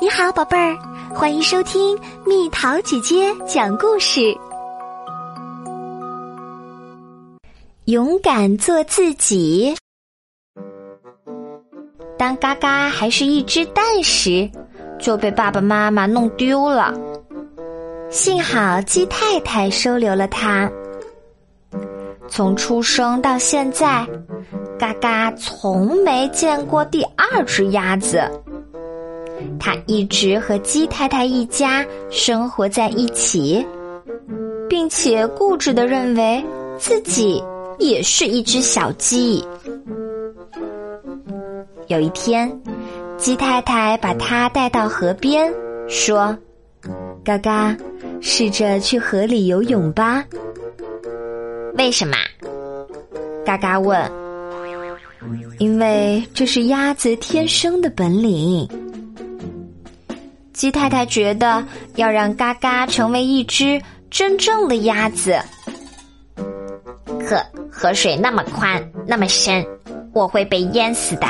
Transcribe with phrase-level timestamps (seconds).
[0.00, 0.76] 你好，宝贝儿，
[1.14, 1.96] 欢迎收听
[2.26, 4.36] 蜜桃姐姐讲故事。
[7.84, 9.72] 勇敢做自己。
[12.18, 14.50] 当嘎嘎还是一只蛋时，
[14.98, 16.92] 就被爸爸妈妈弄丢了。
[18.10, 20.68] 幸好鸡太太收留了它。
[22.26, 24.04] 从出生到现在，
[24.76, 28.28] 嘎嘎从没见过第二只鸭子。
[29.58, 33.64] 它一直和鸡太太一家生活在一起，
[34.68, 36.44] 并且固执的认为
[36.78, 37.42] 自己
[37.78, 39.44] 也是一只小鸡。
[41.88, 42.50] 有一天，
[43.18, 45.52] 鸡太太把它带到河边，
[45.88, 46.36] 说
[47.24, 47.76] ：“嘎嘎，
[48.20, 50.24] 试着去河里游泳吧。”
[51.76, 52.16] 为什么？
[53.44, 54.10] 嘎嘎问。
[55.58, 58.68] 因为这是鸭子天生的本领。
[60.54, 61.62] 鸡太太觉得
[61.96, 65.36] 要让嘎嘎成为一只真正的鸭子。
[67.26, 69.66] 可河水那么宽，那么深，
[70.12, 71.26] 我会被淹死的。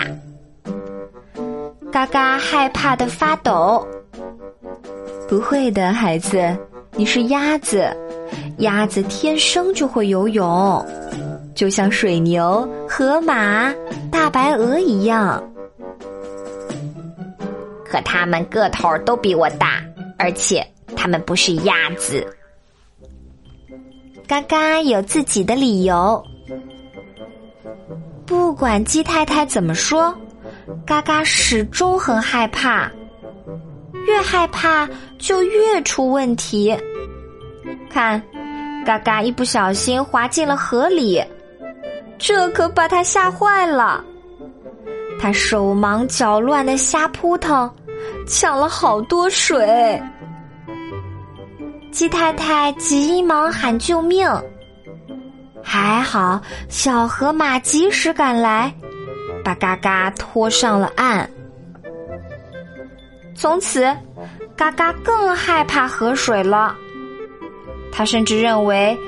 [1.90, 3.84] 嘎嘎害怕的发抖。
[5.26, 6.54] 不会的，孩子，
[6.92, 7.96] 你是鸭子。
[8.58, 10.86] 鸭子天生就会游泳，
[11.54, 13.72] 就像水牛、河马、
[14.12, 15.42] 大白鹅一样。
[17.94, 19.80] 可它们个头都比我大，
[20.18, 22.26] 而且它们不是鸭子。
[24.26, 26.20] 嘎嘎有自己的理由。
[28.26, 30.12] 不管鸡太太怎么说，
[30.84, 32.90] 嘎嘎始终很害怕，
[34.08, 36.76] 越害怕就越出问题。
[37.88, 38.20] 看。
[38.84, 41.24] 嘎嘎一不小心滑进了河里，
[42.18, 44.04] 这可把他吓坏了。
[45.18, 47.70] 他手忙脚乱的瞎扑腾，
[48.26, 50.02] 抢了好多水。
[51.90, 54.28] 鸡太太急忙喊救命，
[55.62, 58.74] 还好小河马及时赶来，
[59.44, 61.28] 把嘎嘎拖上了岸。
[63.36, 63.84] 从此，
[64.56, 66.74] 嘎嘎更害怕河水了。
[67.92, 68.98] 他甚至认为，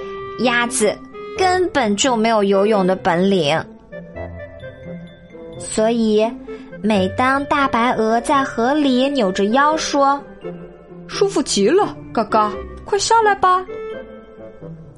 [0.40, 0.96] 鸭子
[1.36, 3.60] 根本就没有游泳的本领，
[5.58, 6.24] 所以
[6.82, 10.20] 每当大白鹅在河里扭着腰说
[11.08, 12.52] ：“舒服极了，嘎嘎，
[12.84, 13.64] 快下来吧。”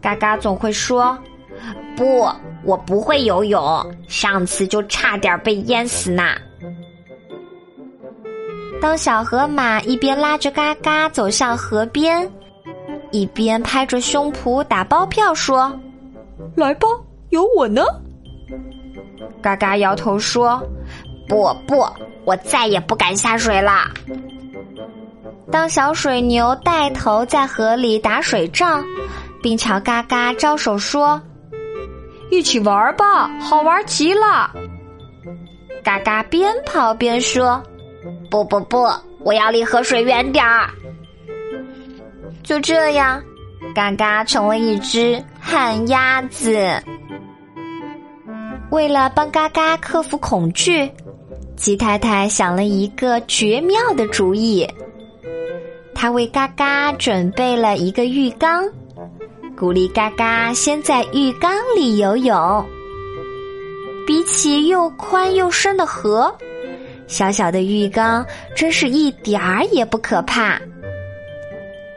[0.00, 1.18] 嘎嘎总会说
[1.96, 2.28] ：“不，
[2.64, 3.62] 我不会游泳，
[4.06, 6.22] 上次就差点被淹死呢。”
[8.80, 12.30] 当小河马一边拉着嘎嘎走向河边。
[13.10, 15.74] 一边拍着胸脯打包票说
[16.54, 16.86] ：“来吧，
[17.30, 17.82] 有我呢。”
[19.40, 20.62] 嘎嘎摇头说
[21.28, 21.86] ：“不不，
[22.24, 23.90] 我再也不敢下水了。”
[25.50, 28.84] 当小水牛带头在河里打水仗，
[29.42, 31.20] 并朝嘎嘎招手说
[32.30, 34.50] ：“一起玩吧，好玩极了。”
[35.82, 37.62] 嘎嘎边跑边说
[38.30, 38.86] ：“不不不，
[39.20, 40.68] 我要离河水远点儿。”
[42.44, 43.22] 就这样，
[43.74, 46.58] 嘎嘎成了一只旱鸭子。
[48.70, 50.90] 为了帮嘎嘎克服恐惧，
[51.58, 54.66] 鸡太太想了一个绝妙的主意。
[55.94, 58.64] 她为嘎嘎准备了一个浴缸，
[59.56, 62.64] 鼓励嘎嘎先在浴缸里游泳。
[64.06, 66.34] 比起又宽又深的河，
[67.08, 68.25] 小小的浴缸
[68.56, 70.58] 真是一点儿也不可怕。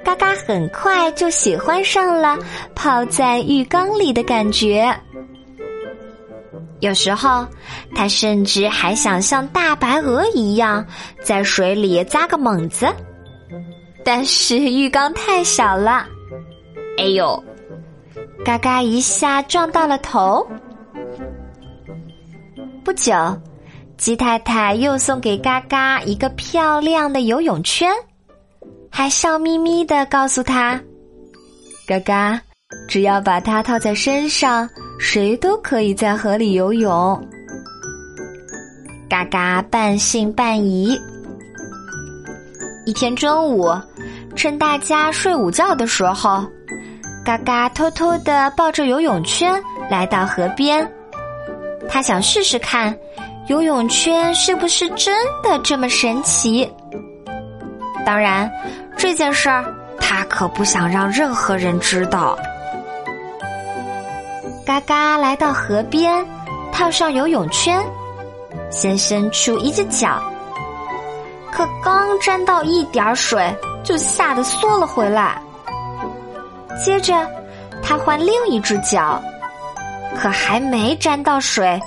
[0.03, 2.38] 嘎嘎很快就喜欢上了
[2.73, 4.93] 泡在浴缸里的感觉，
[6.81, 7.47] 有时候
[7.95, 10.85] 他甚至还想像大白鹅一样
[11.23, 12.87] 在水里扎个猛子，
[14.03, 16.05] 但是浴缸太小了，
[16.97, 17.41] 哎呦，
[18.43, 20.45] 嘎嘎一下撞到了头。
[22.83, 23.13] 不久，
[23.95, 27.89] 鸡太太又送给嘎嘎一个漂亮的游泳圈。
[28.89, 30.81] 还笑眯眯的告诉他
[31.87, 32.41] ：“嘎嘎，
[32.87, 34.67] 只要把它套在身上，
[35.03, 37.27] 谁都可以在河里游泳。”
[39.09, 40.97] 嘎嘎半信半疑。
[42.85, 43.69] 一天中午，
[44.35, 46.45] 趁大家睡午觉的时候，
[47.25, 50.87] 嘎嘎偷偷的抱着游泳圈来到河边，
[51.89, 52.95] 他想试试看，
[53.47, 55.13] 游泳圈是不是真
[55.43, 56.71] 的这么神奇。
[58.05, 58.49] 当然。
[58.97, 59.65] 这件事儿，
[59.99, 62.37] 他可不想让任何人知道。
[64.72, 66.26] 嘎嘎来到河边，
[66.72, 67.78] 套上游泳圈，
[68.70, 70.23] 先伸出一只脚，
[71.52, 73.53] 可刚沾到一点水，
[73.84, 75.41] 就吓得缩了回来。
[76.82, 77.28] 接着，
[77.84, 79.22] 他换另一只脚，
[80.18, 81.78] 可还没沾到水，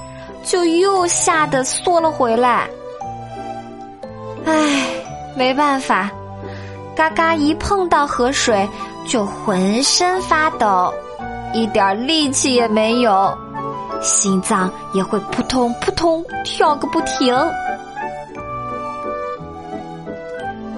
[0.45, 2.69] 就又吓得缩了回来。
[4.45, 4.85] 唉，
[5.35, 6.11] 没办法，
[6.95, 8.69] 嘎嘎一碰到河水
[9.09, 10.93] 就浑身发抖，
[11.55, 13.39] 一点力气也没有，
[14.01, 17.35] 心脏也会扑通扑通跳个不停。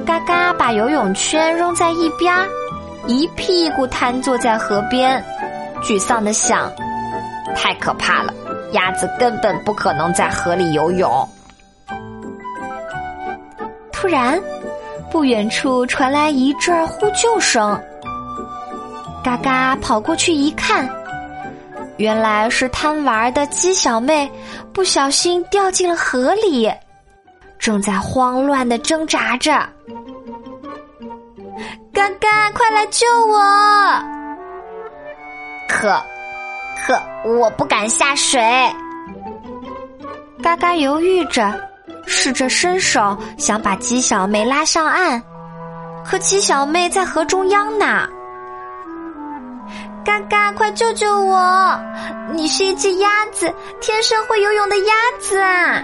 [0.04, 2.32] 嘎嘎把游泳圈扔在一边，
[3.06, 5.24] 一屁股瘫坐在河边，
[5.82, 6.70] 沮丧的想：
[7.56, 8.32] 太可怕了，
[8.72, 11.28] 鸭子根本不可能在河里游泳。
[13.90, 14.38] 突然，
[15.10, 17.80] 不远处传来一阵呼救声。
[19.26, 20.88] 嘎嘎跑过去一看，
[21.96, 24.30] 原来是贪玩的鸡小妹
[24.72, 26.72] 不小心掉进了河里，
[27.58, 29.50] 正在慌乱的挣扎着。
[31.92, 33.42] 嘎嘎，快来救我！
[35.68, 36.00] 可，
[36.86, 36.96] 可
[37.28, 38.40] 我不敢下水。
[40.40, 41.52] 嘎嘎犹豫着。
[42.06, 45.20] 试着伸手想把鸡小妹拉上岸，
[46.04, 48.08] 可鸡小妹在河中央呢。
[50.06, 51.76] 嘎嘎，快救救我！
[52.32, 55.82] 你是一只鸭子，天生会游泳的鸭子啊！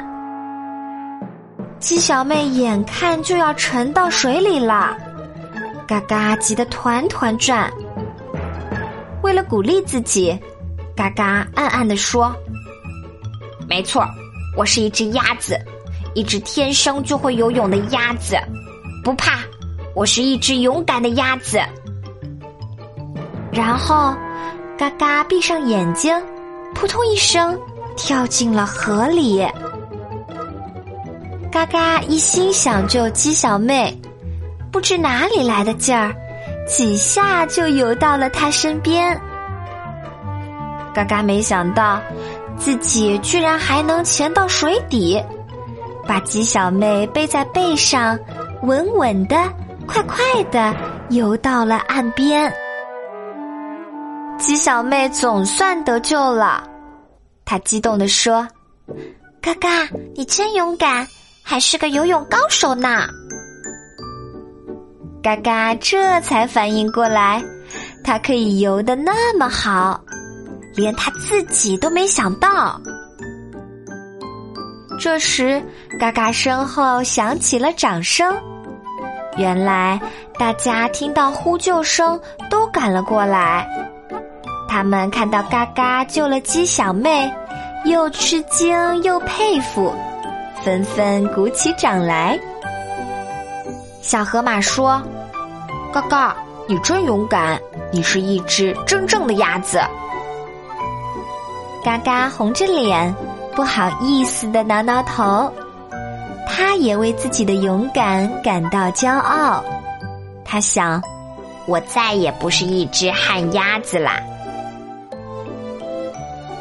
[1.81, 4.97] 鸡小妹眼看就要沉到水里了，
[5.89, 7.69] 嘎嘎急得团团转。
[9.25, 10.39] 为了鼓励自己，
[10.95, 12.33] 嘎嘎暗暗的说
[13.69, 14.07] ：“没错，
[14.57, 15.59] 我是一只鸭子。”
[16.15, 18.37] 一只天生就会游泳的鸭子，
[19.03, 19.41] 不怕，
[19.97, 21.59] 我是一只勇敢的鸭子。
[23.53, 24.15] 然后，
[24.79, 26.15] 嘎嘎闭上眼睛，
[26.75, 27.59] 扑通一声
[27.97, 29.47] 跳进了河里。
[31.51, 33.95] 嘎嘎一心想救鸡小妹，
[34.71, 36.15] 不知哪里来的劲儿，
[36.67, 39.21] 几下就游到了她身边。
[40.95, 42.01] 嘎嘎没想到，
[42.57, 45.23] 自己居然还能潜到水底。
[46.07, 48.19] 把鸡小妹背在背上，
[48.63, 49.37] 稳稳的、
[49.87, 50.75] 快快的
[51.11, 52.53] 游到了岸边。
[54.43, 56.65] 鸡小妹总算得救了，
[57.45, 58.47] 她激动地说
[59.41, 61.07] ：“嘎嘎，你真勇敢，
[61.45, 63.07] 还是个游泳高手呢！”
[65.23, 67.41] 嘎嘎这才反应过来，
[68.03, 70.03] 他可以游的那么好，
[70.75, 72.81] 连他自己都没想到。
[74.99, 75.63] 这时，
[76.01, 78.37] 嘎嘎身后响起了掌声。
[79.37, 80.01] 原来，
[80.37, 83.82] 大家听到呼救声都赶了过来。
[84.73, 87.31] 他们看到嘎嘎救了鸡小妹，
[87.85, 89.95] 又吃惊又佩服，
[90.65, 92.41] 纷纷鼓起掌来。
[94.01, 95.03] 小河马说
[95.93, 96.35] ：“嘎嘎，
[96.67, 97.61] 你真勇敢，
[97.91, 99.79] 你是一只真正的鸭子。”
[101.85, 103.15] 嘎嘎红着脸。
[103.55, 105.53] 不好意思的挠挠头，
[106.49, 109.63] 他也为自己的勇敢感到骄傲。
[110.47, 111.03] 他想，
[111.67, 114.19] 我再也不是一只旱鸭子啦。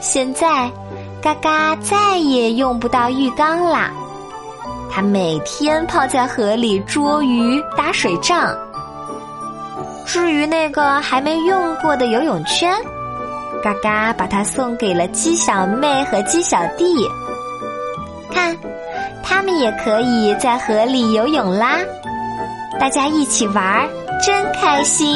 [0.02, 0.70] 现在，
[1.22, 3.92] 嘎嘎再也用不到浴缸啦。
[4.92, 8.54] 他每天泡在河里捉鱼、打水仗。
[10.06, 12.74] 至于那个还没用过的游泳圈。
[13.64, 16.84] 嘎嘎把它送给了鸡小妹和鸡小弟，
[18.34, 18.58] 看，
[19.24, 21.78] 他们也可以在河里游泳啦！
[22.80, 23.88] 大家一起玩，
[24.26, 25.16] 真开心。